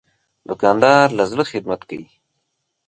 [0.49, 2.09] دوکاندار له زړه خدمت کوي.